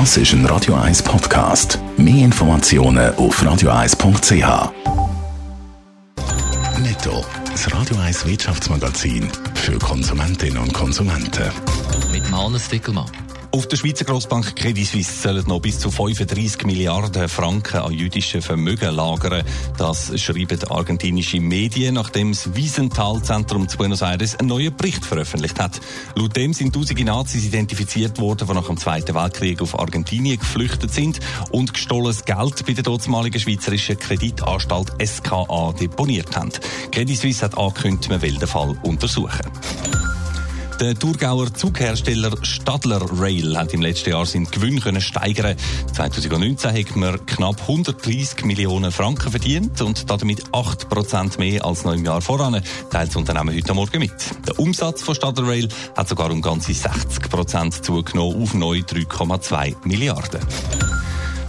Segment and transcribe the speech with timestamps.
[0.00, 1.78] Das ist ein Radio 1 Podcast.
[1.96, 4.72] Mehr Informationen auf radio1.ch.
[6.80, 11.48] Netto, das Radio 1 Wirtschaftsmagazin für Konsumentinnen und Konsumenten.
[12.10, 13.06] Mit Hannes Dickelmann.
[13.54, 18.42] Auf der Schweizer Grossbank Credit Suisse sollen noch bis zu 35 Milliarden Franken an jüdischen
[18.42, 19.44] Vermögen lagern.
[19.78, 25.80] Das schreiben argentinische Medien, nachdem das Wiesenthal-Zentrum zu Buenos Aires einen neuen Bericht veröffentlicht hat.
[26.16, 30.92] Laut dem sind tausende Nazis identifiziert worden, die nach dem Zweiten Weltkrieg auf Argentinien geflüchtet
[30.92, 31.20] sind
[31.52, 36.50] und gestohlenes Geld bei der dortmaligen schweizerischen Kreditanstalt SKA deponiert haben.
[36.90, 39.42] Credit Suisse hat angekündigt, man will den Fall untersuchen.
[40.80, 45.56] Der Thurgauer Zughersteller Stadler Rail hat im letzten Jahr seinen Gewinn können steigern.
[45.92, 51.94] 2019 hat man knapp 130 Millionen Franken verdient und damit 8 Prozent mehr als noch
[51.94, 52.60] im Jahr voran,
[52.90, 54.12] teilt das Unternehmen heute Morgen mit.
[54.46, 59.76] Der Umsatz von Stadler Rail hat sogar um ganze 60 Prozent zugenommen auf neu 3,2
[59.84, 60.40] Milliarden.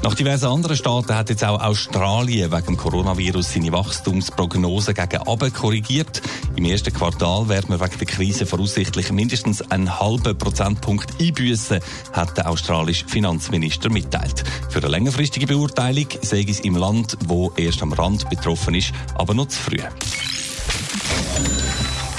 [0.06, 5.50] Nach diversen anderen Staaten hat jetzt auch Australien wegen dem Coronavirus seine Wachstumsprognose gegen Abe
[5.50, 6.22] korrigiert.
[6.56, 11.80] Im ersten Quartal werden wir wegen der Krise voraussichtlich mindestens einen halben Prozentpunkt einbüßen,
[12.14, 14.44] hat der australische Finanzminister mitteilt.
[14.70, 19.34] Für eine längerfristige Beurteilung sehe es im Land, wo erst am Rand betroffen ist, aber
[19.34, 19.80] noch zu früh.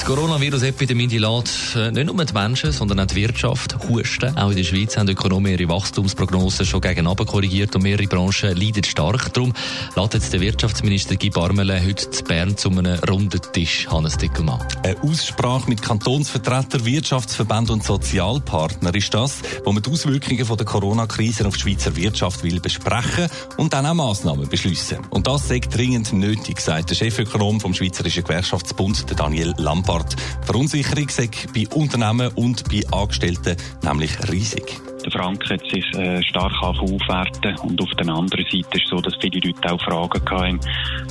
[0.06, 4.38] Die Coronavirus-Epidemie die lässt äh, nicht nur die Menschen, sondern auch die Wirtschaft husten.
[4.38, 8.56] Auch in der Schweiz haben die Ökonomen ihre Wachstumsprognosen schon gegen korrigiert und mehrere Branchen
[8.56, 9.34] leiden stark.
[9.34, 9.52] Darum
[9.96, 14.64] lädt jetzt der Wirtschaftsminister Guy Barmele heute zu Bern zu einem runden Tisch, Hannes Dickelmann.
[14.84, 21.48] Eine Aussprache mit Kantonsvertretern, Wirtschaftsverbänden und Sozialpartnern ist das, wo man die Auswirkungen der Corona-Krise
[21.48, 24.98] auf die Schweizer Wirtschaft will besprechen und dann auch Massnahmen beschließen.
[25.10, 29.95] Und das sei dringend nötig, sagt der Chefökonom vom Schweizerischen Gewerkschaftsbund, Daniel Lampard.
[29.96, 30.16] Art.
[30.42, 34.85] Verunsicherung sei bei Unternehmen und bei Angestellten nämlich riesig.
[35.06, 39.00] Der Franken hat sich äh, stark aufwerten und auf der anderen Seite ist es so,
[39.00, 40.60] dass viele Leute auch Fragen hatten.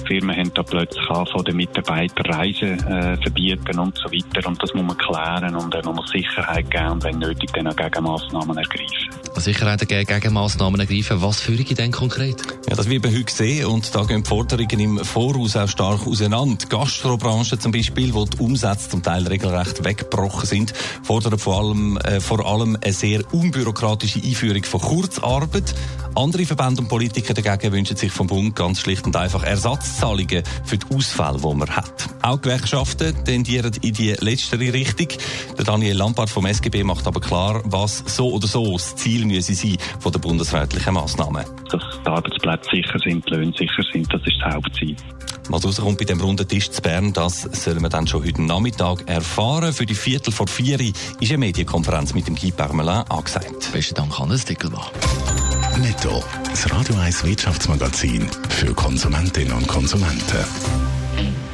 [0.05, 4.73] Firmen haben da plötzlich von den Mitarbeitern Reisen äh, verbieten und so weiter und das
[4.73, 9.15] muss man klären und dann muss Sicherheit geben und wenn nötig dann auch Gegenmaßnahmen ergreifen.
[9.37, 11.21] Sicherheit gegen Gegenmaßnahmen ergreifen.
[11.21, 12.41] Was führe ich denn konkret?
[12.67, 16.05] Ja, das wird man heute sehen und da gehen die Forderungen im Voraus auch stark
[16.05, 16.57] auseinander.
[16.63, 20.73] Die Gastrobranche zum Beispiel, wo die Umsätze zum Teil regelrecht weggebrochen sind,
[21.03, 25.75] fordern vor allem, äh, vor allem eine sehr unbürokratische Einführung von Kurzarbeit.
[26.15, 30.77] Andere Verbände und Politiker dagegen wünschen sich vom Bund ganz schlicht und einfach Ersatzzahlungen für
[30.77, 32.09] die Ausfälle, die man hat.
[32.21, 35.09] Auch Gewerkschaften tendieren in die letztere Richtung.
[35.57, 39.53] Der Daniel Lampard vom SGB macht aber klar, was so oder so das Ziel müsse
[39.53, 41.43] sein von den bundesrätlichen Massnahmen.
[41.69, 44.95] Dass die Arbeitsplätze sicher sind, die Löhne sicher sind, das ist das Hauptziel.
[45.49, 49.07] Was rauskommt bei dem runden Tisch zu Bern, das sollen wir dann schon heute Nachmittag
[49.07, 49.73] erfahren.
[49.73, 53.71] Für die Viertel vor vier ist eine Medienkonferenz mit dem Guy Parmelin angesagt.
[53.71, 54.91] Besten Dank, Hannes Dickelbach.
[55.77, 60.45] Netto, das Radio 1 Wirtschaftsmagazin für Konsumentinnen und Konsumenten.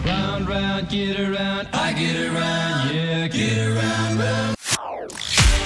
[0.05, 3.11] Round, round, around, around, yeah,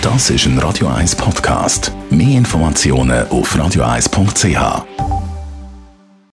[0.05, 1.91] das ist ein Radio 1 Podcast.
[2.11, 5.14] Mehr Informationen auf radio1.ch.